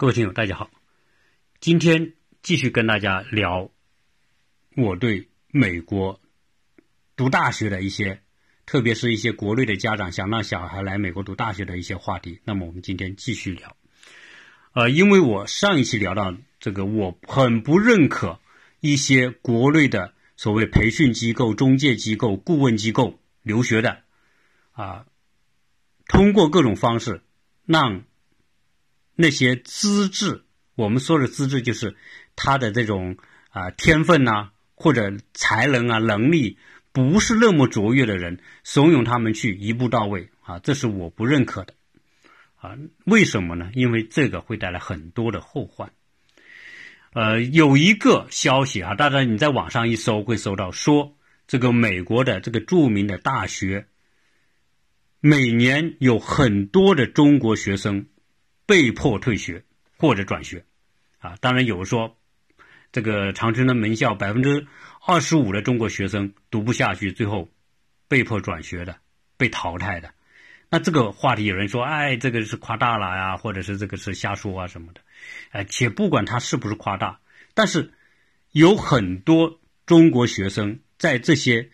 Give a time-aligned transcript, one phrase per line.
[0.00, 0.70] 各位听友，大家好，
[1.60, 3.70] 今天继续跟大家聊
[4.74, 6.22] 我对美国
[7.16, 8.22] 读大学的一些，
[8.64, 12.40] 特别是一些国内的家长想让小孩来美国读大学的一些话题。
[12.44, 13.76] 那么我们今天继续聊，
[14.72, 18.40] 呃，因为我上一期聊到这个，我很不认可
[18.80, 24.02] 一些国内的所谓培训机构、中介机构、顾问机构留学的
[24.72, 25.04] 啊，
[26.06, 27.22] 通过各种方式
[27.66, 28.04] 让。
[29.20, 30.44] 那些资质，
[30.74, 31.94] 我们说的资质就是
[32.36, 33.18] 他的这种
[33.50, 36.56] 啊天分呐，或者才能啊能力
[36.90, 41.74] 不是那么卓越的人，怂恿他们去一步到位啊，这是我不认可的
[42.56, 42.78] 啊。
[43.04, 43.70] 为什么呢？
[43.74, 45.92] 因为这个会带来很多的后患。
[47.12, 51.14] 呃，有一个消息啊，大家你在网上一搜会搜到，说
[51.46, 53.86] 这个美国的这个著名的大学，
[55.20, 58.06] 每年有很多的中国学生。
[58.70, 59.64] 被迫退学
[59.98, 60.64] 或者转学，
[61.18, 62.16] 啊，当然有人说，
[62.92, 64.64] 这个长春的门校百分之
[65.04, 67.50] 二十五的中国学生读不下去，最后
[68.06, 68.96] 被迫转学的，
[69.36, 70.14] 被淘汰的。
[70.68, 75.00] 那这个话题有人说，哎，这个是夸大了呀，或者是这个是瞎说啊什么的，
[75.50, 77.18] 哎，且不管他是不是夸大，
[77.54, 77.92] 但是
[78.52, 81.70] 有很多中国学生在这些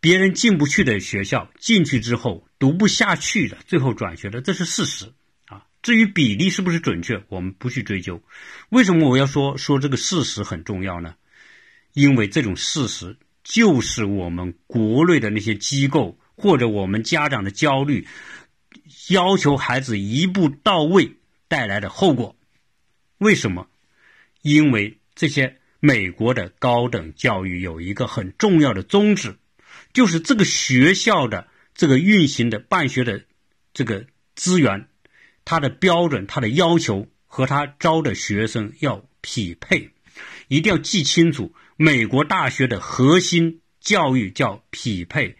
[0.00, 5.12] 别人进不去的学校进去之后读不下去的，最后转学的，这是事实。
[5.82, 8.22] 至于比例是不是准确，我们不去追究。
[8.68, 11.14] 为什么我要说说这个事实很重要呢？
[11.94, 18.06] 因为这种事实就是我们国内的那些机构或者我们家长的焦虑，
[19.08, 21.16] 要求孩子一步到位
[21.48, 22.36] 带来的后果。
[23.18, 23.66] 为什么？
[24.42, 29.36] 因为这些美国的高等教育有一个很重要的宗旨，
[29.94, 33.24] 就是这个学校的这个运行的办学的
[33.72, 34.89] 这个资源。
[35.50, 39.90] 他的标准、他的要求和他招的学生要匹配，
[40.46, 41.52] 一定要记清楚。
[41.76, 45.36] 美国大学的核心教育叫匹配，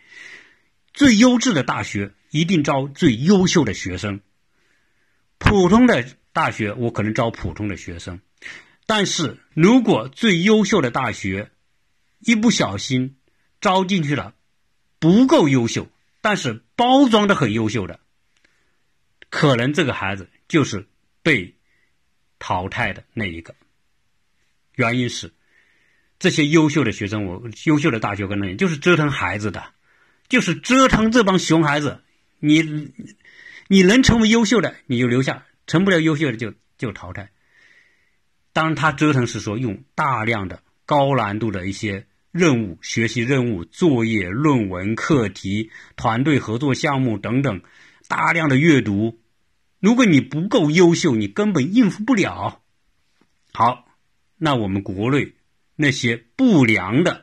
[0.93, 4.21] 最优质的大学一定招最优秀的学生。
[5.39, 8.19] 普通的大学我可能招普通的学生，
[8.87, 11.53] 但是如果最优秀的大学
[12.19, 13.15] 一不小心
[13.61, 14.35] 招进去了
[14.99, 15.87] 不够优秀，
[16.21, 18.01] 但是包装的很优秀的。
[19.31, 20.87] 可能这个孩子就是
[21.23, 21.55] 被
[22.39, 23.55] 淘汰的那一个，
[24.75, 25.33] 原因是
[26.19, 29.73] 这些优秀的学生，我优秀的大学跟那就是折腾孩子的，
[30.29, 32.03] 就是折腾这帮熊孩子。
[32.41, 32.93] 你
[33.69, 37.31] 你能成为优秀的，你就留下；成不了优秀的，就就淘汰。
[38.53, 47.63] 当然，他折腾是说用大量的高难度的一些任务、学习任务、作业、论文、课题、团队合作项目等等。
[48.11, 49.21] 大量的阅读，
[49.79, 52.61] 如果你不够优秀，你根本应付不了。
[53.53, 53.87] 好，
[54.37, 55.35] 那我们国内
[55.77, 57.23] 那些不良的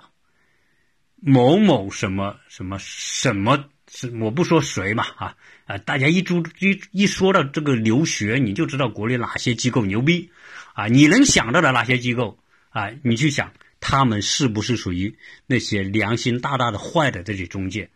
[1.17, 5.77] 某某什么什么什么，是我不说谁嘛啊啊！
[5.77, 10.31] 大家一注一一说到这个留学，你就知道国内哪些机构牛逼
[10.73, 10.87] 啊！
[10.87, 12.39] 你能想到的哪些机构
[12.69, 12.91] 啊？
[13.03, 17.89] 你去想，他们是不是属于那些良心大大的坏的这些中介？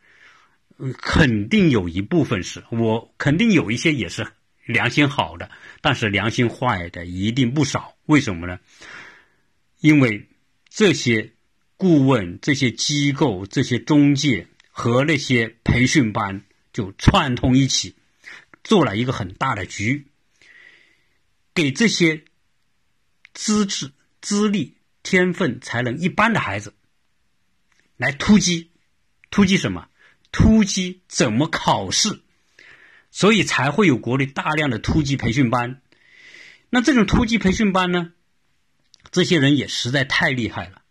[0.97, 4.25] 肯定有一部分是我，肯定有一些也是
[4.65, 7.95] 良心好的，但是良心坏的一定不少。
[8.05, 8.59] 为什么呢？
[9.79, 10.27] 因为
[10.69, 11.33] 这些
[11.77, 16.43] 顾问、这些机构、这些中介和那些培训班
[16.73, 17.95] 就串通一起，
[18.63, 20.07] 做了一个很大的局，
[21.53, 22.23] 给这些
[23.33, 26.73] 资质、资历、天分、才能一般的孩子
[27.97, 28.71] 来突击，
[29.29, 29.87] 突击什么？
[30.31, 32.21] 突击怎么考试？
[33.09, 35.81] 所以才会有国内大量的突击培训班。
[36.69, 38.13] 那这种突击培训班呢？
[39.11, 40.83] 这些人也实在太厉害了。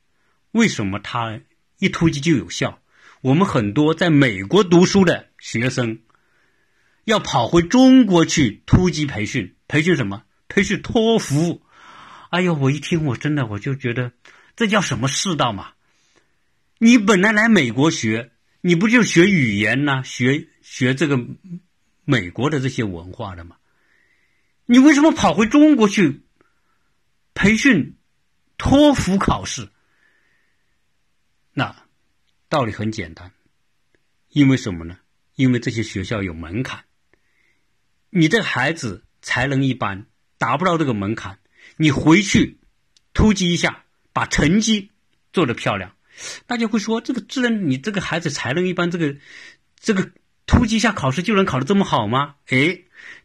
[0.50, 1.40] 为什么他
[1.78, 2.82] 一突击就有效？
[3.22, 6.00] 我们很多在美国读书的学生
[7.04, 10.24] 要跑回中国去突击培训，培训什么？
[10.48, 11.62] 培训托福。
[12.28, 14.12] 哎呦，我一听我真的我就觉得
[14.56, 15.72] 这叫什么世道嘛？
[16.76, 18.32] 你本来来美国学。
[18.60, 20.04] 你不就学语言呢？
[20.04, 21.18] 学学这个
[22.04, 23.56] 美国的这些文化的吗？
[24.66, 26.22] 你为什么跑回中国去
[27.34, 27.96] 培训
[28.58, 29.68] 托福考试？
[31.52, 31.84] 那
[32.48, 33.32] 道理很简单，
[34.28, 34.98] 因为什么呢？
[35.34, 36.84] 因为这些学校有门槛，
[38.10, 40.06] 你这孩子才能一般，
[40.36, 41.38] 达不到这个门槛，
[41.76, 42.58] 你回去
[43.14, 44.90] 突击一下，把成绩
[45.32, 45.96] 做得漂亮。
[46.46, 49.16] 大家会说，这个自然你这个孩子才能一般，这个
[49.78, 50.10] 这个
[50.46, 52.34] 突击下考试就能考得这么好吗？
[52.48, 52.80] 哎，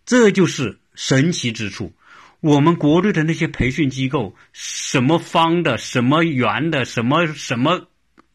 [0.06, 1.94] 这就是神奇之处。
[2.42, 7.88] 我们国内的那些培训机构，什么方的、什么圆的、什么什么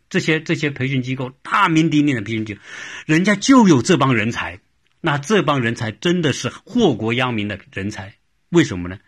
[0.08, 2.60] 这些这些培训机构，大名鼎鼎的培训机构，
[3.06, 4.60] 人家就有这帮人才。
[5.00, 8.16] 那这帮人才真的是祸国殃民的人才。
[8.50, 8.98] 为什么呢？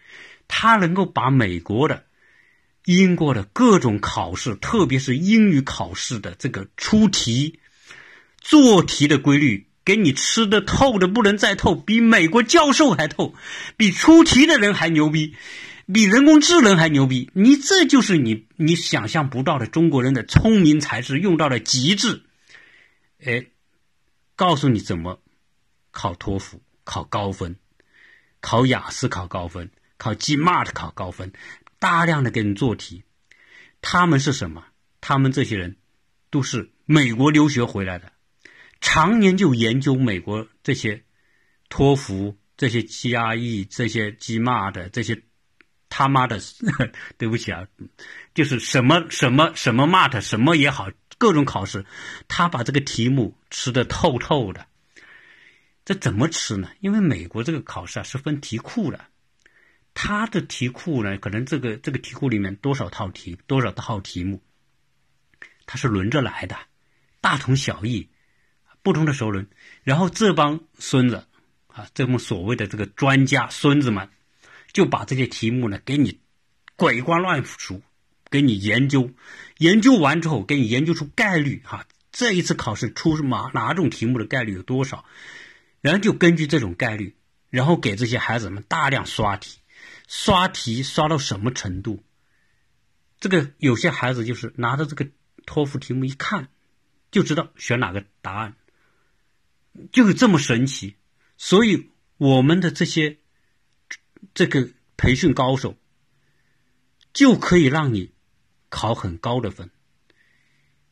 [0.48, 2.04] 他能够把美国的、
[2.84, 7.60] 英国的各种考试，特别是英语考试的这个出题、
[8.40, 9.66] 做题的规律。
[9.84, 13.34] 给你吃的透的不能再透，比美国教授还透，
[13.76, 15.34] 比出题的人还牛逼，
[15.92, 17.32] 比人工智能还牛逼。
[17.34, 22.22] 你这就是你你想象不到的中国人的聪明才智用到了极致。
[23.24, 23.46] 哎，
[24.36, 25.20] 告诉你怎么
[25.90, 27.56] 考托福考高分，
[28.40, 29.68] 考雅思考高分，
[30.02, 31.32] 考 GMAT 考高分，
[31.78, 33.04] 大量的给你做题。
[33.80, 34.64] 他们是什么？
[35.00, 35.76] 他们这些人
[36.28, 38.10] 都是美国留学回来的。
[38.80, 41.04] 常年就研究美国这些
[41.68, 45.22] 托福、这些 GRE、这些 GMAT 这些
[45.88, 46.40] 他妈的，
[47.16, 47.68] 对不起啊，
[48.34, 51.86] 就是什么什么什么 MAT 什么也好，各种考试，
[52.26, 54.66] 他把这个题目吃的透透的。
[55.84, 56.68] 这怎么吃呢？
[56.80, 59.04] 因为美国这个考试啊是分题库的，
[59.94, 64.42] 他的题库呢，可能这个这个题库里面多少套题，多少套题目，
[65.66, 66.56] 它是轮着来的，
[67.20, 68.08] 大同小异。
[68.84, 69.46] 不同的熟人，
[69.84, 71.28] 然后这帮孙子
[71.68, 74.08] 啊，这帮所谓的这个专家孙子们，
[74.72, 76.18] 就把这些题目呢给你
[76.74, 77.80] 鬼瓜乱数，
[78.28, 79.12] 给你研究，
[79.58, 85.04] 研究完之后给你研究出概率哈，这一次考试出什么哪种题目的概率有多少，
[85.80, 87.14] 然后就根据这种概率，
[87.50, 89.60] 然后给这些孩子们大量刷题，
[90.14, 92.04] 刷题刷到什么程度？
[93.18, 95.10] 这个有些孩子就是拿着这个
[95.46, 96.50] 托福题目一看，
[97.10, 98.54] 就知道选哪个答案。
[99.90, 100.96] 就是这么神奇，
[101.38, 101.88] 所以
[102.18, 103.20] 我们的这些
[104.34, 104.68] 这个
[104.98, 105.78] 培训高手
[107.14, 108.12] 就可以让你
[108.68, 109.70] 考很高的分，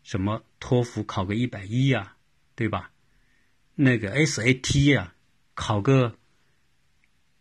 [0.03, 2.17] 什么托福考个一百一呀，
[2.55, 2.91] 对吧？
[3.75, 5.15] 那个 SAT 呀，
[5.55, 6.19] 考个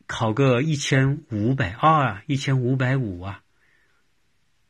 [0.10, 3.44] 考个一千五百二啊，一千五百五啊，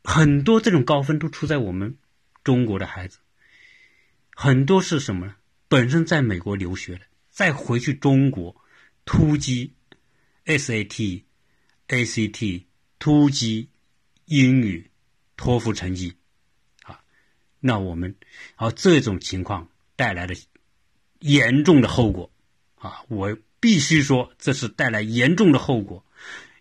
[0.04, 1.96] 很多这种高分都出在我们
[2.44, 3.20] 中国的孩子，
[4.36, 5.34] 很多是什么呢？
[5.66, 8.54] 本身在美国留学的，再回去中国
[9.06, 9.72] 突击
[10.44, 11.22] SAT、
[11.88, 12.64] ACT
[12.98, 13.70] 突击
[14.26, 14.90] 英语
[15.38, 16.14] 托福成绩。
[16.82, 17.00] 啊，
[17.60, 18.14] 那我们
[18.56, 20.34] 而这种情况带来的
[21.20, 22.30] 严重的后果。
[22.74, 26.04] 啊，我必须说这是带来严重的后果，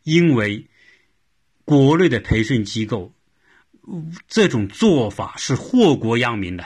[0.04, 0.68] 因为
[1.66, 3.14] 国内的培训机构
[4.28, 6.66] 这种做法是祸国殃民的。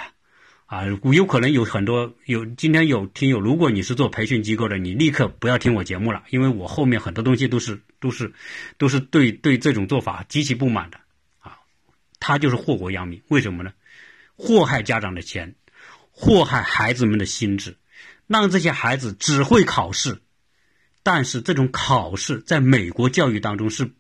[0.66, 8.34] 啊，有可能有很多有今天有听友，如果你是做培训机构的，你立刻不要听我节目了，因为我后面很多东西都是都是
[8.80, 10.98] 都是对对这种做法极其不满的
[11.42, 11.60] 啊，
[12.20, 13.72] 他就是祸国殃民，为什么呢？
[14.36, 15.54] 祸害家长的钱，
[16.10, 17.78] 祸害孩子们的心智，
[18.42, 20.22] 让这些孩子只会考试，
[21.04, 23.94] 但是这种考试在美国教育当中是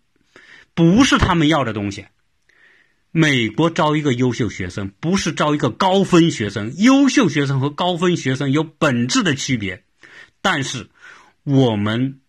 [0.74, 2.08] 不是他们要的东西？
[3.12, 6.74] 美国招一个优秀学生，不是招一个高分学生。
[6.78, 9.84] 优秀学生和高分学生有本质的区别，
[10.42, 10.90] 但是
[11.44, 12.20] 我们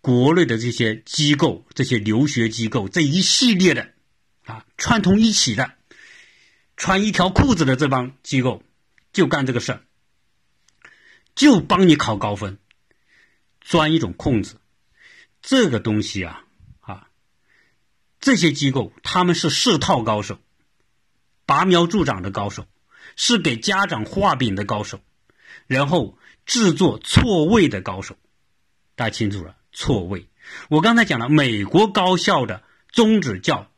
[0.00, 3.90] 国内的这些机构、这些留学机构这一系列的
[4.46, 5.72] 啊串通一起的、
[6.78, 8.62] 穿一条裤子的这帮机构，
[9.12, 9.82] 就干这个事儿，
[11.36, 12.58] 就帮你考高分，
[13.60, 14.60] 钻一种空子。
[15.40, 16.42] 这个东西啊。
[16.80, 17.08] 啊
[18.18, 20.40] 这些机构他们是试套高手，
[21.44, 22.66] 拔苗助长的高手，
[23.14, 25.00] 是给家长画饼的高手，
[25.68, 28.16] 然后制作错位的高手。
[28.96, 30.28] 大家清楚了，错位。
[30.70, 33.70] 我刚才讲了，美国高校的宗旨叫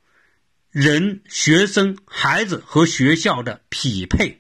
[0.71, 4.38] 人、学生、孩子和学校的匹配，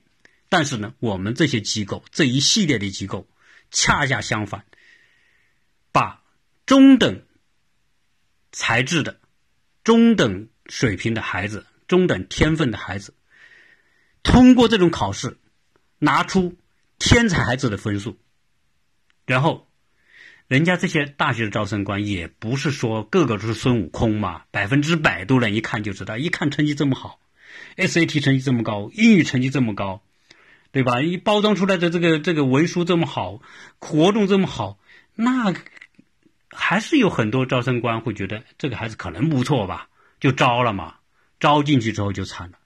[0.48, 3.28] 但是呢，我们这些机构这一系列的机构
[3.70, 4.64] 恰恰相反，
[5.92, 6.22] 把
[6.66, 7.22] 中等
[8.52, 9.20] 材质的。
[9.84, 13.14] 中等水平的孩子，中等天分的孩子，
[14.22, 15.38] 通过这种考试
[15.98, 16.58] 拿出
[16.98, 18.18] 天才孩子的分数，
[19.24, 19.66] 然后
[20.46, 27.18] 人家这些大学的招生官也不是说个个都是孙悟空嘛，百分之百都能一看就知道，一看成绩这么好
[27.78, 30.02] ，SAT 成绩这么高，英语成绩这么高，
[30.72, 31.00] 对吧？
[31.02, 33.40] 一包装出来的这个这个文书这么好，
[33.78, 34.78] 活动这么好，
[35.14, 35.54] 那。
[36.50, 40.94] 还是有很多招生官会觉得这个孩子可能不错吧，就招了嘛。
[41.38, 42.58] 招进去之后就惨了。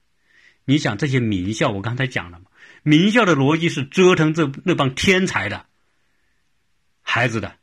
[0.65, 2.45] 你想这些名校，我刚才讲了嘛，
[2.81, 5.65] 名校的逻辑是折腾这那帮天才的
[7.01, 7.57] 孩子的，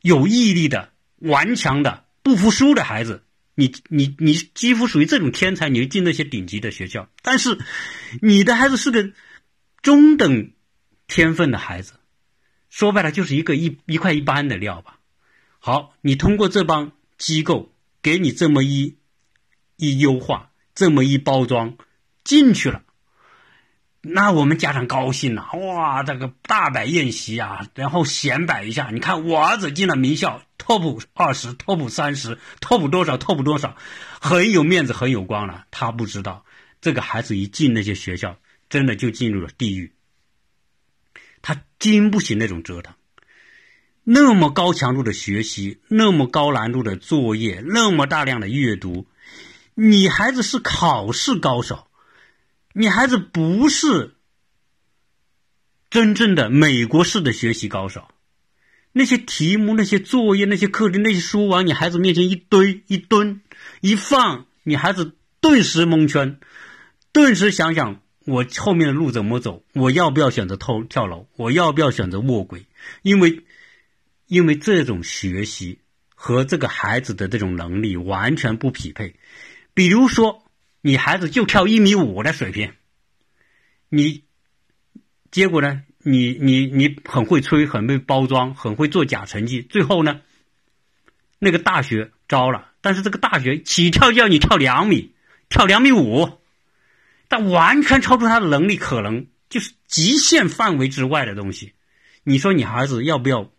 [0.00, 7.10] 有毅力的、顽强的、不服输的孩子，你你你几乎属于这种天才，你就进那些顶级的学校。
[7.22, 7.58] 但是
[8.22, 9.10] 你的孩子是个
[9.82, 10.52] 中等
[11.06, 11.94] 天分的孩子，
[12.68, 14.98] 说白了就是一个一一块一般的料吧。
[15.58, 18.96] 好，你通过这帮机构给你这么一
[19.76, 21.76] 一优化，这么一包装
[22.24, 22.82] 进去了。
[24.00, 33.76] 那我们家长高兴了，哇，这个大摆宴席啊，然后显摆一下，你看我儿子进了名校，top 二十，top 三十，top 多少，top 多少，
[34.20, 35.66] 很有面子，很有光了。
[35.72, 36.44] 他不知道，
[36.80, 38.38] 这个孩子一进那些学校，
[38.68, 39.92] 真的就进入了地狱。
[41.40, 42.94] 他经不起那种折腾，
[44.02, 49.06] 那么高强度的学习，那么高难度的作业，那么大量的阅读，
[49.74, 51.86] 你孩子是考试高手。
[52.74, 54.14] 你孩子不是
[55.90, 58.08] 真正的美国式的学习高手，
[58.92, 63.40] 那些题目、那些作业、那些课程、那些书往你孩子面前一堆一蹲
[63.80, 66.38] 一放，你孩子顿时蒙圈，
[67.10, 69.64] 顿时想想我后面的路怎么走？
[69.72, 71.26] 我要不要选择偷跳楼？
[71.36, 72.66] 我要不要选择卧轨？
[73.02, 73.42] 因为，
[74.26, 75.78] 因为这种学习
[76.14, 79.14] 和这个孩子的这种能力完全不匹配。
[79.74, 80.44] 比如说。
[80.80, 82.72] 你孩子就跳一米五的水平，
[83.88, 84.22] 你
[85.32, 85.82] 结果呢？
[86.04, 90.20] 你你你很会吹，很会包装，很会做假成绩，最后呢，
[91.40, 95.14] 那个大学招了，但是这个大学起跳就要你跳两米，
[95.48, 96.38] 跳两米五，
[97.28, 101.74] 但完全超出他的能力，可能就是极限范围之外的东西。
[102.24, 103.52] 你说你孩子要不要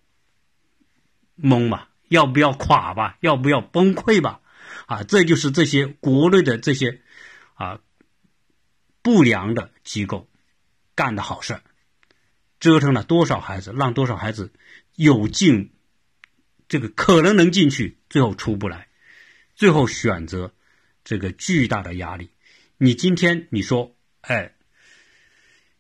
[1.42, 1.90] 懵吧？
[2.08, 3.18] 要不要垮吧？
[3.22, 4.42] 要不要崩溃吧？
[4.88, 7.02] 啊，这就是这些国内的这些。
[7.56, 7.82] 啊，
[9.02, 10.30] 不良的机构
[10.96, 11.62] 干的好事
[12.58, 14.54] 折腾了多少孩子，让多少孩子
[14.96, 15.74] 有进
[16.70, 18.88] 这个可能能进去，最后出不来，
[19.56, 20.54] 最后选择
[21.04, 22.30] 这个巨大的压力。
[22.82, 24.54] 你今天你说，哎，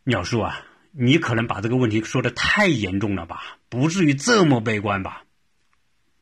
[0.04, 3.58] 鸟叔啊，你可能把这个问题说的太严重了吧？
[3.70, 5.24] 不至于这么悲观吧？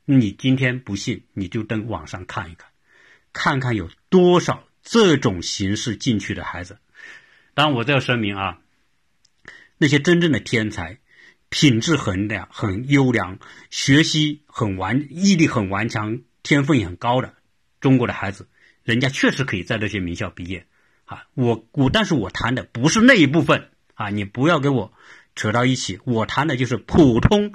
[0.05, 2.69] 你今天不信，你就登网上看一看，
[3.34, 4.63] 看看有多少。
[4.84, 6.77] 这种形式进去的孩子，
[7.53, 8.62] 当然我这要声明啊，
[9.77, 11.00] 那些真正的天才，
[11.50, 17.34] 品质很良、很优良，学习很顽、毅力很顽强，天分也很高的
[17.81, 18.48] 中国的孩子，
[18.88, 20.65] 人家确实可以在这些名校毕业
[21.03, 21.25] 啊。
[21.34, 24.94] 我我，但是我谈的不是那一部分啊，你不要给我
[25.36, 26.00] 扯到一起。
[26.06, 27.53] 我谈的就是普通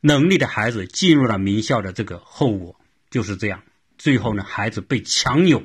[0.00, 2.80] 能力的孩子进入了名校的这个后果
[3.10, 3.62] 就是这样。
[3.96, 5.64] 最后呢，孩子被强扭。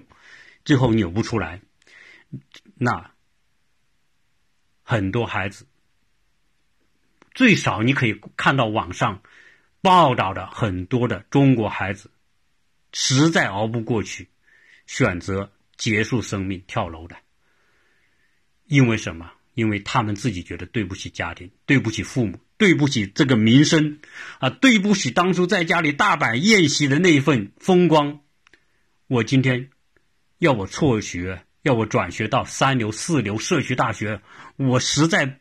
[0.63, 1.61] 最后扭不出来，
[2.73, 3.11] 那
[4.81, 5.67] 很多孩子，
[7.35, 9.21] 最少你可以看到网上
[9.81, 12.09] 报道的很多的中国孩子，
[12.93, 14.27] 实在熬不过去，
[14.85, 17.15] 选择结束生命跳楼的。
[18.65, 19.31] 因为什么？
[19.53, 23.99] 因为他们自己觉得对不起家庭，对不起父母，对不起这个名声，
[24.39, 28.21] 啊，对不起当初在家里大摆宴席的那一份风光。
[29.07, 29.69] 我今天。
[30.39, 34.21] 要我辍学，要我转学到三流、四流社区大学，
[34.57, 35.39] 我实在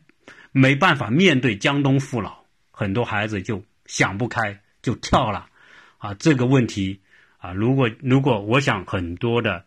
[0.53, 2.45] 没办法面对江东父老。
[2.71, 5.49] 很多孩子就想不开，就跳了。
[5.97, 7.01] 啊，这个问题
[7.45, 9.65] 啊，如果如果我想很多的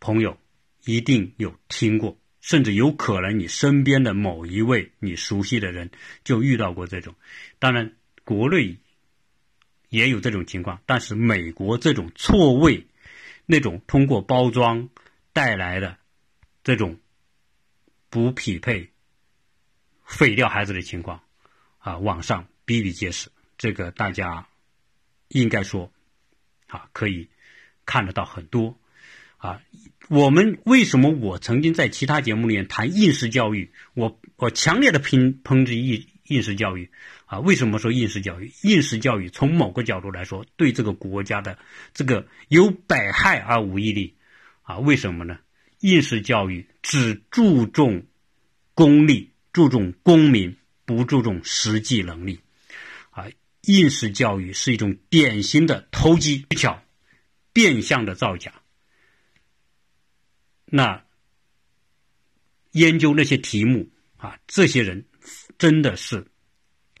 [0.00, 0.38] 朋友
[0.84, 5.90] 一定有听过，甚至有可能你身边的某一位你熟悉的人
[6.24, 7.14] 就遇到过这种。
[7.58, 8.78] 当然，国内
[9.90, 12.86] 也有这种情况，但是美国这种错位。
[13.44, 14.88] 那种通过包装
[15.32, 15.98] 带来的
[16.62, 16.98] 这种
[18.08, 18.90] 不匹配、
[20.04, 21.22] 废掉孩子的情况
[21.78, 23.30] 啊，网上比比皆是。
[23.58, 24.46] 这个大家
[25.28, 25.91] 应该说
[26.72, 27.28] 啊，可以
[27.84, 28.78] 看得到很多
[29.36, 29.60] 啊。
[30.08, 33.70] 我们为什么我曾经在其他节目里面谈应试教育？
[33.92, 36.90] 我我强烈的抨抨击应应试教育。
[37.26, 38.52] 啊，为什么说应试教育？
[38.62, 41.58] 应试教育从某个角度来说，对这个国家的
[41.92, 44.16] 这个有百害而无一利。
[44.62, 45.38] 啊，为什么呢？
[45.80, 48.06] 应试教育只注重
[48.74, 52.40] 功利，注重功名，不注重实际能力。
[53.10, 53.26] 啊，
[53.62, 56.82] 应试教育是一种典型的投机取巧、
[57.52, 58.54] 变相的造假。
[60.66, 61.04] 那
[62.72, 65.06] 研究那些题目啊，这些人
[65.58, 66.26] 真的是。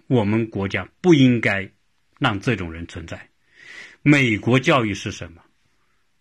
[0.08, 1.72] 我们国家不应该
[2.18, 3.30] 让这种人存在。
[4.02, 5.40] 美国教育是什么？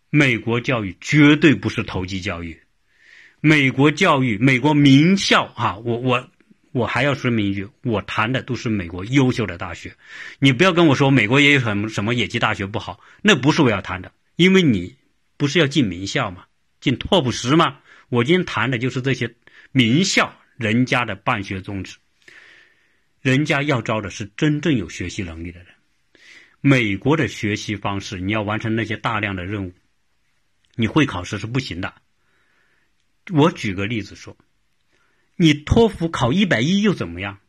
[0.09, 2.61] 美国教育绝对不是投机教育。
[3.41, 6.31] 美国教育，美国名校啊，我我
[6.71, 9.93] 我还要说明一句，我谈的都是美国优秀的大学，
[10.39, 14.95] 你不要跟我说美国也有什么什么野鸡大学不好，那不是我要谈的，因为你
[15.35, 16.45] 不是要进名校吗？
[16.79, 17.79] 进拓扑十吗？
[18.07, 19.35] 我今天谈的就是这些
[19.73, 21.97] 名校人家的办学宗旨，
[23.21, 25.67] 人家要招的是真正有学习能力的人。
[26.61, 29.73] 美国的学习方式，你要完成那些大量的任务，
[30.75, 31.93] 你会考试是不行的。
[33.33, 34.37] 我举个例子说。
[35.35, 37.39] 你托福考一百一又怎么样？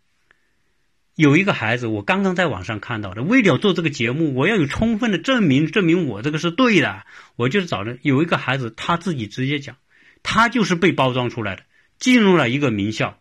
[1.15, 7.05] 有一个孩子，我刚刚在网上看到的，为了做这个节目，我要有充分的证明，证明我这个是对的。
[7.37, 9.77] 我就是找的有一个孩子，他自己直接讲，
[10.23, 11.65] 他就是被包装出来的，
[11.99, 13.19] 进入了一个名校，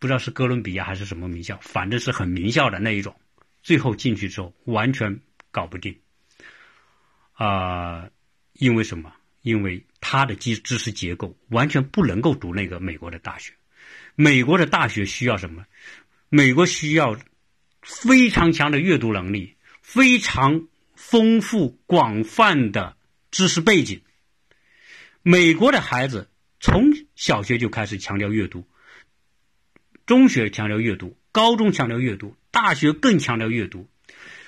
[0.00, 3.14] 不知道是哥伦比亚还是什么名校，反正是很名校的那一种。
[3.62, 5.20] 最后进去之后，完全
[5.52, 5.96] 搞不定。
[7.34, 8.08] 啊，
[8.54, 9.12] 因为什么？
[9.42, 13.52] 因为他的知知识结构完全不能够读那个美国的大学，
[14.14, 15.66] 美国的大学需要什么？
[16.28, 17.18] 美国需要
[17.82, 22.96] 非常强的阅读能力，非常丰富广泛的
[23.30, 24.00] 知识背景。
[25.22, 28.66] 美国的孩子从小学就开始强调阅读，
[30.06, 33.88] 中学强调阅读，高中强调阅读，大学更强调阅读。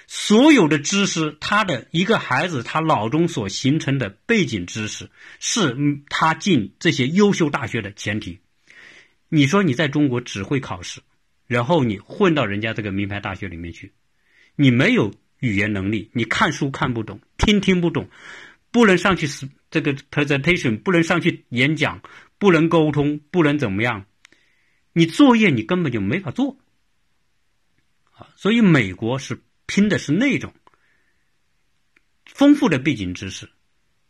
[0.07, 5.77] 所有的知识，他的一个孩子他脑中所形成的背景知识，是
[6.09, 8.39] 他进这些优秀大学的前提。
[9.29, 11.01] 你说你在中国只会考试，
[11.47, 13.93] 然后你混到人家这个名牌大学里面去，
[14.57, 18.09] 你没有语言能力，你看书看不懂，听听不懂，
[18.71, 19.27] 不能上去
[19.71, 22.03] 这个 presentation，不能上去演讲，
[22.39, 24.05] 不能沟通，不能怎么样，
[24.93, 26.59] 你作业你根本就没法做。
[28.13, 29.41] 啊，所以美国是。
[29.67, 30.53] 拼的是那种
[32.27, 33.49] 丰富的背景知识，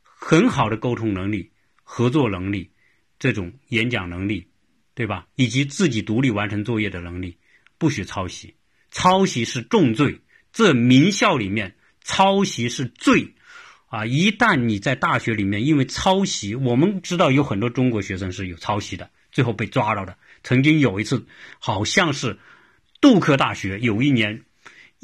[0.02, 2.70] 很好的沟通能力、合作能力，
[3.18, 4.48] 这种演讲能力，
[4.94, 5.28] 对吧？
[5.36, 7.38] 以及自己独立完成作业的能力，
[7.78, 8.54] 不许抄袭，
[8.90, 10.20] 抄袭是重罪。
[10.52, 13.34] 这名校里面抄袭是罪
[13.86, 14.06] 啊！
[14.06, 20.16] 一旦你在大学里面因为抄袭，我们知道有很多中国学生是有抄袭的，最后被抓到的。
[20.42, 21.26] 曾经有一次，
[21.58, 22.38] 好像是
[23.00, 24.44] 杜克大学有一年。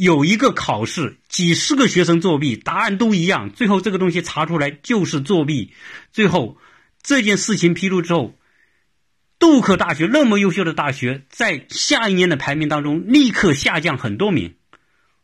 [0.01, 5.75] 有一个考试，几十个学生作弊，答案都一样，最后这个东西查出来就是作弊。
[6.11, 6.57] 最后
[7.03, 8.35] 这件事情披露之后，
[9.39, 14.55] 杜克大学那么优秀的大学，在下一年的排名当中立刻下降很多名，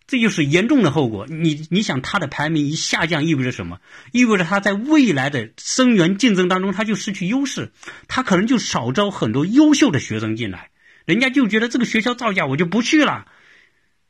[0.06, 1.26] 这就是严重的后果。
[1.26, 3.80] 你你想，他的排名一下降，意味着什么？
[4.12, 7.72] 意味着他在未来的生源竞争当中他就失去优势，
[8.08, 10.68] 他可能就少招很多优秀的学生进来，
[11.06, 13.24] 人家就觉得这个学校造假，我就不去了，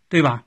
[0.09, 0.42] 对吧？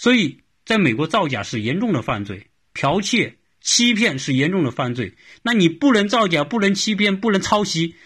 [0.00, 5.14] 所以，在美国造假是严重的犯罪，剽窃、欺骗是严重的犯罪。
[5.42, 7.96] 那你不能造假，不能欺骗，不能抄袭，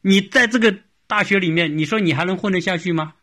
[0.00, 0.78] 你在这个
[1.08, 3.14] 大学里面，你说你还能混得下去吗？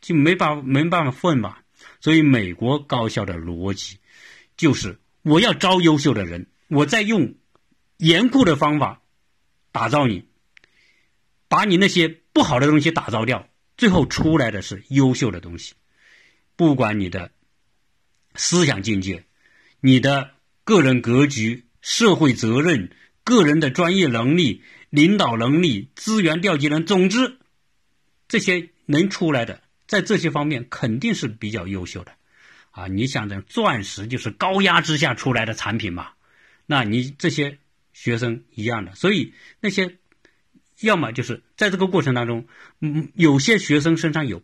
[0.00, 1.64] 就没法没办法混吧。
[2.00, 3.98] 所以，美国高校的逻辑
[4.56, 7.34] 就是：我要招优秀的人，我在用
[7.98, 9.02] 严酷的方法
[9.70, 10.24] 打造你，
[11.48, 15.74] 把你那些不好的东西打造掉，最后出来的是优秀的东西。
[16.56, 17.32] 不管你的
[18.34, 19.24] 思想境界、
[19.80, 20.32] 你的
[20.64, 22.90] 个人格局、社会责任、
[23.22, 27.38] 个人的专业能力、领导能力、资源调集能，总之，
[28.28, 32.12] 这些能出来的，在这些方面肯定是比较优秀的。
[32.70, 36.10] 啊，你想着钻石就是高压之下出来的产品嘛？
[36.66, 37.58] 那你这些
[37.92, 39.98] 学生一样的，所以那些
[40.80, 42.46] 要么就是在这个过程当中，
[42.80, 44.42] 嗯，有些学生身上有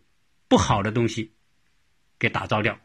[0.49, 1.33] 不好的东西。
[2.21, 2.79] 给打造掉，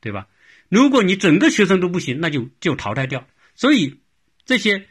[0.00, 0.26] 对吧？
[0.68, 3.26] 如果你整个学生都不行，那就就淘汰掉。
[3.54, 4.00] 所以
[4.44, 4.86] 这些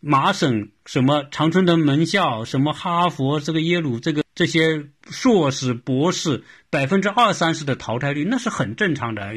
[0.00, 9.34] 麻省什么常春藤门校，什么哈佛这个耶鲁这个这些硕士博士，百分之二三十的淘汰率，那是很正常的。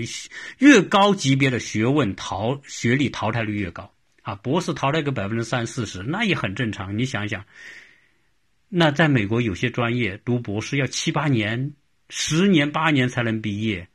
[0.58, 3.92] 越高级别的学问淘学历淘汰率越高
[4.24, 6.98] 啊，博士淘汰个百分之三四十，那也很正常。
[6.98, 7.46] 你想想，
[8.70, 11.74] 那在美国有些专业读博士要七八年。
[12.08, 13.88] 十年八年才能毕业，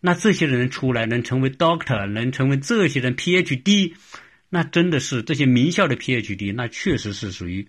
[0.00, 3.94] 那这些人出来能成为 doctor，能成为这些人 PhD，
[4.48, 7.68] 那真的是这些名校的 PhD，那确实是属于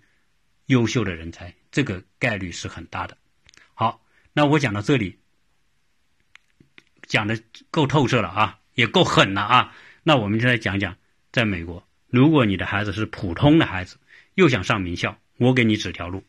[0.67, 3.17] 优秀的人才，这个概率是很大的。
[3.74, 5.17] 好，那我讲到这里，
[7.06, 7.38] 讲的
[7.70, 9.76] 够透彻了啊，也够狠了啊。
[10.04, 10.96] 那我们就来讲讲，
[11.34, 13.98] 在美国，如果你的孩子是普通的孩子，
[14.36, 16.24] 又想上名校，我给你指条路，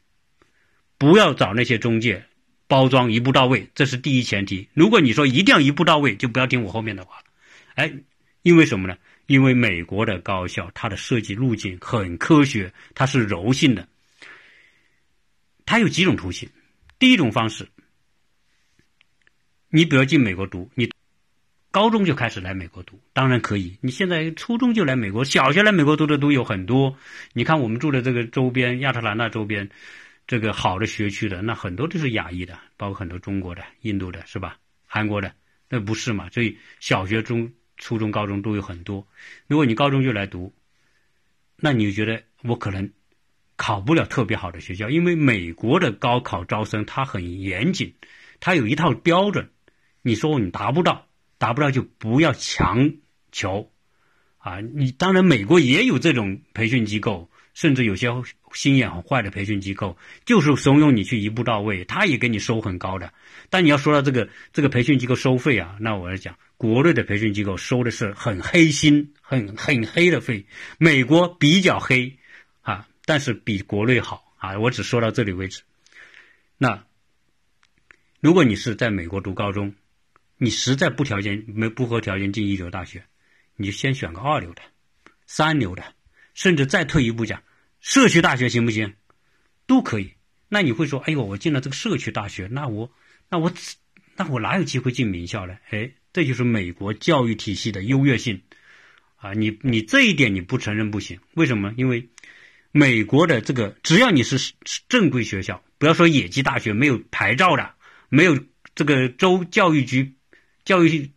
[0.98, 2.26] 不要找那些中介。
[2.72, 4.66] 包装一步到位，这是第一前提。
[4.72, 7.24] 如果你说一定要一步到位，就不要听我后面的话了。
[7.74, 7.92] 哎，
[8.40, 8.96] 因为什么呢？
[9.26, 13.86] 因为美国的高校它的设计路径很科学，它是柔性的。
[15.66, 16.48] 它有几种途径。
[16.98, 17.68] 第一种方式，
[19.68, 20.90] 你比如进美国读，你
[21.70, 23.76] 高中就开始来美国读，当然可以。
[23.82, 26.96] 你现在初中就来美国，小学来美国读的都有很多。
[27.34, 29.68] 你看我们住的这个周边，亚特兰大周边，
[30.26, 34.58] 这个好的学区的，那很多都是亚裔的，包括很多中国的、印度的，是吧？
[34.86, 35.34] 韩国的，
[35.68, 36.28] 那不是嘛？
[36.30, 39.06] 所以小学、中、初中、高中都有很多。
[39.46, 40.54] 如果你高中就来读，
[41.56, 42.92] 那你觉得我可能
[43.56, 47.94] 考不了特别好的学校，因为美国的高考招生它很严谨，
[48.40, 49.50] 它有一套标准。
[50.02, 51.06] 你说你达不到。
[51.38, 52.98] 达不到就不要强
[53.32, 53.72] 求，
[54.38, 58.06] 啊，你当然美国也有这种培训机构，甚至有些
[58.52, 63.12] 心眼很坏的培训机构，就是怂恿你去一步到位，他也给你收很高的。
[63.50, 70.46] 但你要说到这个这个培训机构收费啊，那我要讲，国内的培训机构收的是很黑心、很很黑的费，
[70.78, 72.16] 美国比较黑
[72.62, 74.58] 啊，但是比国内好啊。
[74.58, 75.62] 我只说到这里为止。
[76.58, 76.84] 那
[78.20, 79.74] 如果你是在美国读高中，
[80.38, 83.04] 你实在不条件没不合条件进一流大学，
[83.56, 84.62] 你就先选个二流的、
[85.26, 85.84] 三流的，
[86.34, 87.42] 甚至再退一步讲，
[87.82, 88.94] 社区大学行不行？
[89.66, 90.12] 都可以。
[90.48, 92.90] 那你会说，哎呦，我进了这个社区大学，那我
[93.28, 93.52] 那我
[94.16, 95.56] 那我哪有机会进名校呢？
[95.70, 98.40] 哎，这就是美国教育体系的优越性
[99.16, 99.32] 啊！
[99.32, 101.18] 你你这一点你不承认不行。
[101.34, 101.74] 为什么？
[101.76, 102.08] 因为
[102.70, 104.54] 美国的这个，只要你是
[104.88, 107.74] 正规学校，不要说野鸡大学，没有牌照的，
[108.08, 108.38] 没有
[108.76, 110.14] 这个州教育局。
[110.64, 111.10] 教育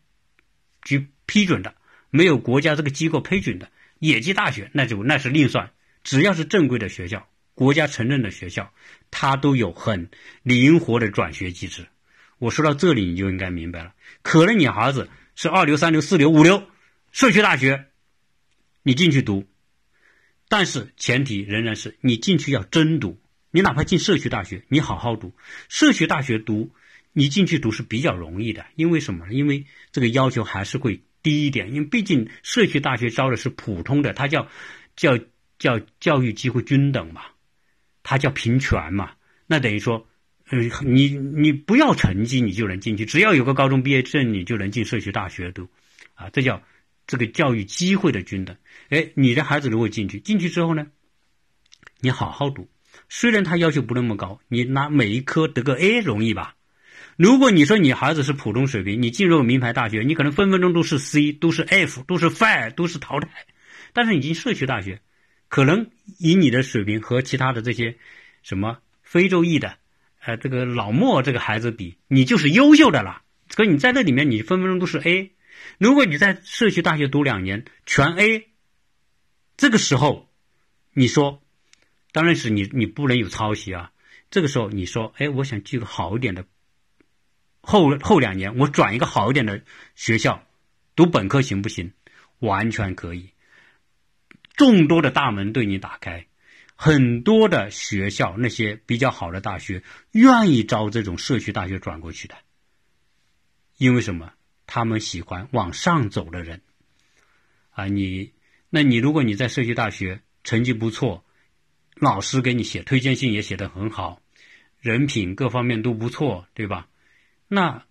[0.82, 1.76] 局批准的，
[2.10, 5.72] 没有国家这个机构批准的野鸡大学，那就那是另算。
[6.06, 8.72] 只要是正规的学校，国家承认的学校，
[9.12, 10.10] 它都有很
[10.44, 11.88] 灵活的转学机制。
[12.38, 13.94] 我说到这里，你就应该明白了。
[14.22, 16.68] 可能你孩子是二流、三流、四流、五流
[17.12, 17.88] 社区大学，
[18.84, 19.48] 你进去读，
[20.48, 23.20] 但是前提仍然是你进去要真读。
[23.52, 25.36] 你哪怕进社区大学，你好好读
[25.68, 26.72] 社区大学读。
[27.18, 29.32] 你进去读是比较容易的，因为什么？
[29.32, 34.50] 因为这个要求还是会低一点，因为毕竟社区大学招的是普通的，它叫
[34.98, 35.18] 叫
[35.66, 37.24] 叫教育机会均等嘛，
[38.04, 39.14] 它叫平权嘛。
[39.48, 40.08] 那等于说，
[40.52, 45.68] 嗯，你你不要成绩，你就能进去，只要有个高中毕业证，你就能进社区大学读，
[46.14, 46.62] 啊，这叫
[47.08, 48.56] 这个教育机会的均等。
[48.90, 50.86] 哎，你的孩子如果进去，进去之后呢，
[52.00, 52.70] 你好好读，
[53.10, 56.56] 虽然他要求不那么高，你拿每一科得个 A 容易吧？
[57.18, 63.30] 如果你说你孩子是普通水平，你进入名牌大学，你可能分分钟都是 C，都是 F，都是 Fire，都是淘汰。
[63.94, 65.02] 但是你进社区大学，
[65.48, 67.98] 可能以你的水平和其他的这些
[68.44, 69.78] 什么非洲裔的，
[70.20, 73.22] 呃，这个老莫这个孩子比，你就是优秀的了。
[73.50, 75.32] 所以你在这里面，你分分钟都是 A。
[75.78, 78.50] 如果你在社区大学读两年全 A，
[79.56, 80.30] 这个时候，
[80.94, 81.42] 你说，
[82.12, 83.92] 当然是你你不能有抄袭啊。
[84.32, 86.46] 这个时候你说，哎，我想去个好一点的。
[87.62, 89.64] 后后两年，我转一个好一点的
[89.96, 90.44] 学校，
[90.96, 91.94] 读本科行不行？
[92.40, 93.30] 完全可以。
[94.56, 96.28] 众多的大门对你打开，
[96.76, 102.36] 很多的学校，那些比较好的大学，愿意招这种社区大学转过去的。
[103.78, 104.34] 因为什么？
[104.68, 106.62] 他们喜欢往上走的人。
[107.72, 108.34] 啊，你，
[108.70, 111.24] 那你如果你在社区大学成绩不错，
[111.96, 114.22] 老师给你写推荐信也写得很好，
[114.80, 116.88] 人品各方面都不错，对吧？
[117.48, 117.86] 那，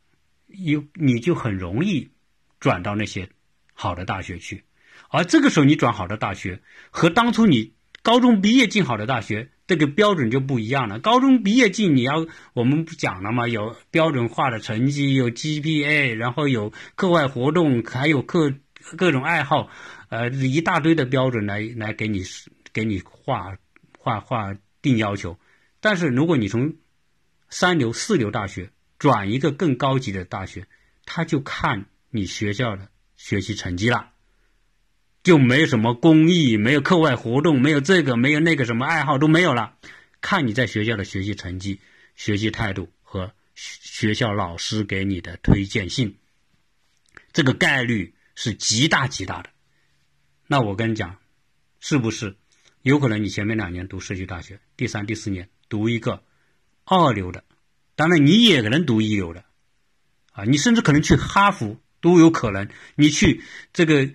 [0.48, 2.10] 有你就很容易
[2.58, 3.28] 转到那些
[3.72, 4.64] 好的大学去，
[5.10, 10.98] 而这个时候你转好的大学和当初你高中毕业进好的大学这个标准就不一样了。
[10.98, 13.48] 高中毕业进你要我们不讲了吗？
[13.48, 18.52] 有标准化的成绩，有 GPA，然后有课外活动，还有各
[18.96, 19.70] 各种爱好，
[20.10, 22.22] 呃，一大堆的标准来来给你
[22.72, 23.56] 给你画
[23.98, 25.38] 画画定要求。
[25.80, 26.74] 但是如果你从
[27.48, 30.66] 三流四流大学，转一个更高级的大学，
[31.06, 34.10] 他就看你学校的学习成绩了，
[35.24, 39.76] 就没有什么公益，没有课外活动，没有这个，没有那个，什么爱好都没有了。
[40.20, 41.80] 看你在学校的学习成绩、
[42.14, 46.18] 学习态度和学校老师给你的推荐信，
[47.32, 49.48] 这个概率是极大极大的。
[50.46, 51.18] 那我跟你讲，
[51.80, 52.36] 是不是
[52.82, 56.22] 有可能你前面两年读社区大学，第三、第四年读一个
[56.84, 57.42] 二流的？
[57.96, 59.42] 当然，你也可能读一流的，
[60.32, 62.68] 啊，你甚至可能去哈佛都有可能。
[62.94, 64.10] 你去这个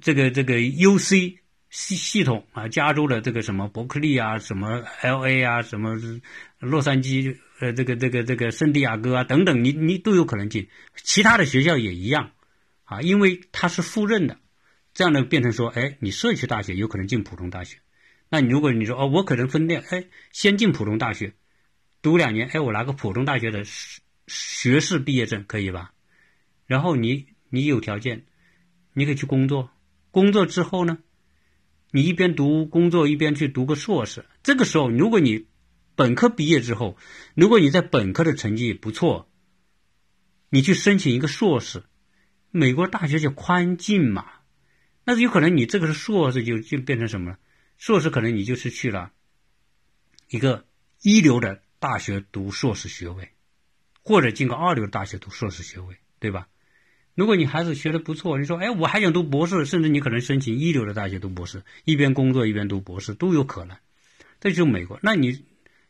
[0.00, 5.96] 这个这个 U C 系系统啊，加州的这个什么伯克利啊，什么 L A 啊，什么
[6.58, 10.68] 洛杉矶呃，这个这个这个圣地亚哥啊等等，你你都有可能进。
[10.96, 12.30] 其他的学校也一样，
[12.84, 14.38] 啊，因为它是复任的，
[14.94, 17.78] 这样呢变成说，哎，你社区大学有可能进普通大学。
[18.28, 21.34] 那你如果你说哦，我可能分店，哎，先进普通大学。
[22.02, 23.64] 读两年，哎，我拿个普通大学的
[24.26, 25.92] 学士毕业证可以吧？
[26.66, 28.24] 然后你你有条件，
[28.98, 29.70] 你可以去工作，
[30.10, 30.96] 工作之后呢，
[31.90, 34.24] 你一边读工作一边去读个硕士。
[34.42, 35.48] 这个时候，如果你
[35.94, 36.96] 本科毕业之后，
[37.34, 39.28] 如果你在本科的成绩不错，
[40.48, 41.84] 你去申请一个硕士，
[42.50, 44.24] 美国大学叫宽进嘛，
[45.04, 47.38] 那有可能你这个是硕士就就变成什么了？
[47.76, 49.12] 硕士可能你就是去了
[50.30, 50.64] 一个
[51.02, 53.28] 一流的大学读硕士学位，
[54.02, 56.48] 或者进个二流大学读硕士学位，对吧？
[57.16, 63.76] 如果你孩子学的不错，你说哎，我还想读博士，甚至你可能申请一流的大学读博士，一边工作一边读博士都有可能。
[64.38, 65.00] 这就是美国。
[65.02, 65.44] 那你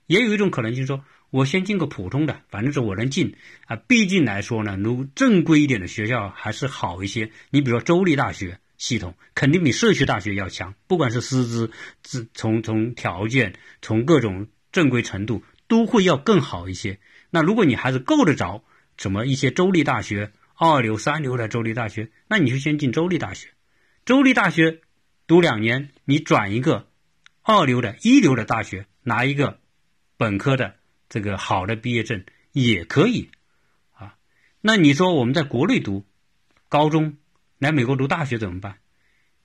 [0.07, 1.05] 也有一种可能就是说。
[1.31, 3.35] 我先进个普通的，反正是我能进
[3.67, 3.75] 啊。
[3.75, 7.33] 毕竟来说呢，如正规一点的学校还是好一些。
[7.51, 17.01] 你比如说州立大学系统，肯定比社区大学要强，不管是师资、自从从条件、从各种正规程度，都会要更好一些。
[17.31, 18.63] 那如果你孩子够得着
[18.97, 23.55] 什么一些州立大学、二流、三流的州立大学，那你就先进州立大学。
[24.05, 24.81] 州立大学
[25.27, 26.89] 读两年，你转一个
[27.43, 29.61] 二流的一流的大学，拿一个
[30.17, 30.77] 本科的。
[31.09, 33.31] 这个好的毕业证也可以，
[33.93, 34.19] 啊，
[34.61, 36.05] 那你说我们在国内读
[36.69, 37.17] 高中，
[37.59, 38.79] 来美国读大学怎么办？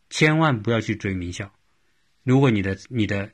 [0.09, 1.53] 千万不要去追名校。
[2.23, 3.31] 如果你的你的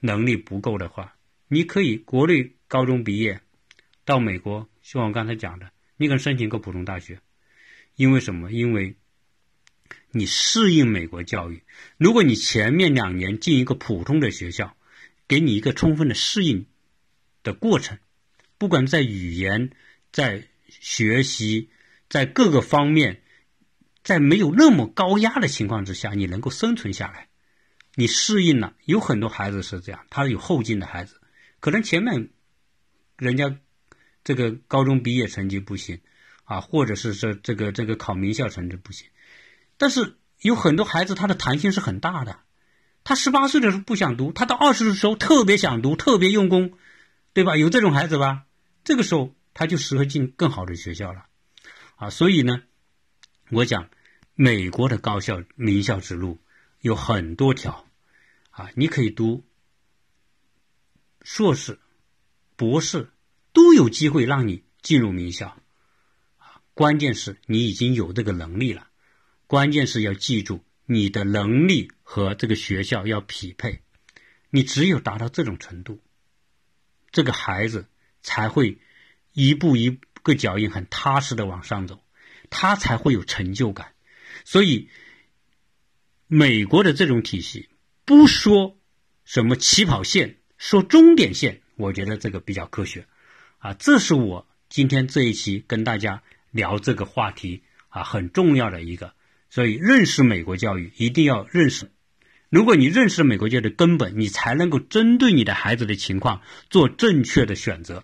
[0.00, 1.16] 能力不够的话，
[1.48, 3.40] 你可以国内高中毕业，
[4.04, 5.70] 到美国，像我刚才讲的，
[6.02, 7.20] 你可以申请个普通大学。
[7.94, 8.52] 因为什么？
[8.52, 8.96] 因为
[10.10, 11.62] 你适应美国教育。
[11.96, 14.76] 如果你前面两年进一个普通的学校，
[15.26, 16.66] 给你一个充分的适应。
[17.44, 17.98] 的过程，
[18.56, 19.72] 不管在语言、
[20.12, 21.70] 在学习、
[22.08, 23.20] 在各个方面，
[24.04, 27.26] 在没有那么高压的情况之下，你能够生存下来，
[27.96, 28.76] 你适应了。
[28.84, 31.20] 有很多孩子是这样，他有后劲的孩子，
[31.58, 32.30] 可能前面
[33.18, 33.58] 人家
[34.24, 36.00] 这个高中毕业成绩不行
[36.44, 39.08] 啊，或者是这这个这个考名校成绩不行，
[39.76, 42.40] 但是有很多孩子他的弹性是很大的，
[43.04, 46.78] 他十八岁的时候不想读，他到二十的时候特别想读，特别用功。
[47.34, 47.56] 对吧？
[47.56, 48.44] 有这种孩子吧？
[48.84, 51.24] 这个时候他就适合进更好的学校了，
[51.96, 52.62] 啊，所以呢，
[53.48, 53.88] 我讲
[54.34, 56.38] 美国的高校名校之路
[56.82, 57.86] 有很多条，
[58.50, 59.46] 啊，你可以读
[61.22, 61.78] 硕士、
[62.54, 63.08] 博士
[63.52, 65.56] 都有机会让你进入名校，
[66.74, 68.88] 关键是你已经有这个能力了，
[69.46, 73.80] 关键是要记住你的能力和这个学校要匹配，
[74.50, 76.00] 你只有达到这种程度。
[77.10, 77.86] 这个孩子
[78.22, 78.78] 才会
[79.32, 82.02] 一步一个脚印很踏实的往上走，
[82.48, 83.94] 他才会有成就感。
[84.44, 84.88] 所以，
[86.26, 87.68] 美国的这种体系
[88.06, 88.78] 不说
[89.24, 93.06] 什么起跑线，说终点线，我觉得这个比较科学。
[93.62, 99.14] 啊，这是我今天这一期跟大家聊这个话题啊很重要的一个。
[99.50, 101.92] 所以，认识美国教育一定要认识。
[102.48, 108.02] 如果你认识美国教育的根本，你才能够针对你的孩子的情况做正确的选择。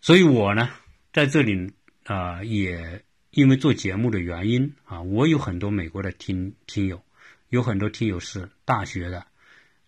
[0.00, 0.68] 所以我呢，
[1.12, 1.72] 在这里
[2.04, 7.04] 啊，也因为做节目的原因啊，我有很多美国的听听友，
[7.50, 9.26] 有很多听友是大学的，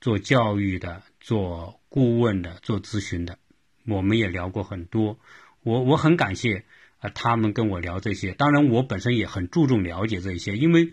[0.01, 3.39] 做教育的，做顾问的，做咨询的，
[3.89, 5.19] 我们也聊过很多。
[5.63, 6.65] 我我很感谢
[7.01, 8.33] 啊，他们跟我聊这些。
[8.33, 10.93] 当然，我本身也很注重了解这一些，因为。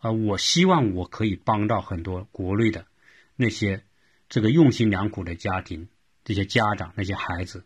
[0.00, 2.86] 啊，我希望我可以帮到很多国内的
[3.34, 3.82] 那些
[4.28, 5.88] 这个用心良苦的家庭、
[6.22, 7.64] 这些家长、那些孩子。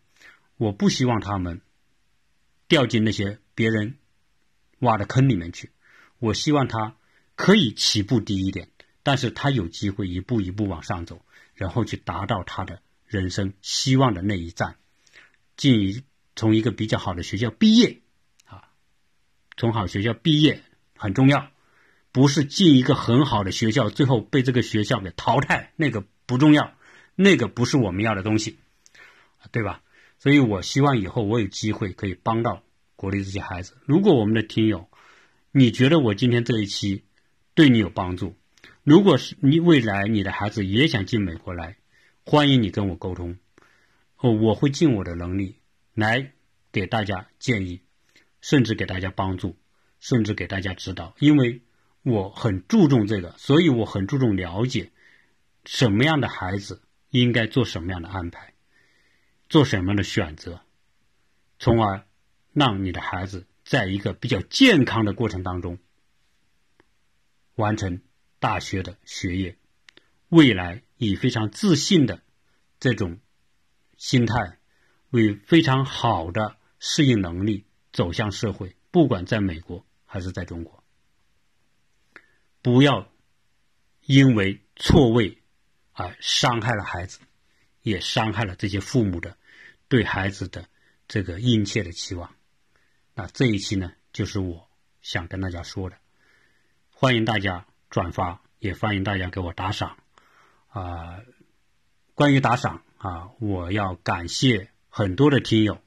[0.56, 1.61] 我不希望他们
[2.68, 3.98] 掉进那些别人
[4.78, 5.72] 挖的坑里面去。
[6.20, 6.96] 我希望他
[7.37, 8.70] 可以起步低一点，
[9.02, 11.20] 但是他有机会一步一步往上走，
[11.54, 12.80] 然后去达到他的
[13.12, 14.77] 人生希望的那一站，
[15.57, 16.03] 进一
[16.35, 18.01] 从一个比较好的学校毕业
[18.46, 18.64] 啊，
[19.59, 20.62] 从好学校毕业
[20.96, 21.51] 很重要。
[22.11, 26.75] 不是进一个很好的学校，最后被这个学校给淘汰，那个不重要，
[27.14, 28.59] 那个不是我们要的东西，
[29.51, 29.83] 对吧？
[30.18, 32.62] 所以我希望以后我有机会可以帮到
[32.96, 33.77] 国内这些孩子。
[33.85, 34.88] 如果我们的听友，
[35.53, 37.05] 你觉得我今天这一期
[37.55, 38.37] 对你有帮助，
[38.85, 41.77] 如果是你未来你的孩子也想进美国来，
[42.24, 43.38] 欢迎你跟我沟通，
[44.16, 45.56] 哦，我会尽我的能力
[45.94, 46.32] 来
[46.70, 47.80] 给大家建议，
[48.40, 49.56] 甚至给大家帮助，
[50.00, 51.62] 甚至给大家指导，因为。
[52.04, 54.90] 我很注重这个，所以我很注重了解
[55.64, 58.54] 什么样的孩子应该做什么样的安排，
[59.48, 60.62] 做什么样的选择，
[61.61, 62.04] 从而
[62.52, 65.78] 让你的孩子在一个比较健康的过程当中
[67.54, 68.02] 完成
[68.40, 69.56] 大学的学业，
[70.28, 72.22] 未来以非常自信的
[72.78, 73.18] 这种
[73.96, 74.58] 心态，
[75.10, 80.84] 为非常好的适应能力走向社会，不管在美国还是在中国，
[82.62, 83.10] 不要
[84.02, 85.42] 因为错位
[85.92, 87.18] 而伤害了孩子，
[87.82, 89.36] 也伤害了这些父母的
[89.88, 90.68] 对孩子的
[91.08, 92.32] 这个殷切的期望。
[93.14, 94.68] 那这一期呢，就是我
[95.00, 95.98] 想跟大家说的，
[96.90, 99.96] 欢迎大家转发，也欢迎大家给我打赏。
[100.72, 101.20] 啊。
[102.14, 105.80] 关于打赏啊，我要感谢很多的听友，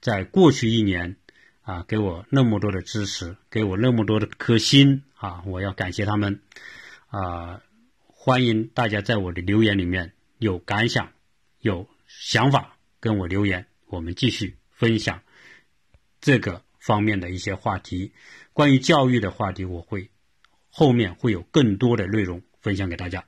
[0.00, 1.16] 在过去一年
[1.62, 6.40] 啊，给我那么多的支持，给我那么多的颗心啊，我要感谢他们
[7.08, 7.60] 啊！
[8.06, 11.12] 欢迎大家在我的留言里面有感想、
[11.58, 15.22] 有想法跟我留言，我们继续分享
[16.20, 18.12] 这个方面的一些话题。
[18.52, 20.08] 关于教育的话题，我会
[20.70, 23.26] 后面会有更多的内容分享给大家。